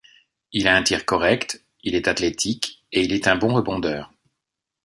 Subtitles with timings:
[0.51, 4.11] Il a un tir correct, il est athlétique et il est un bon rebondeur.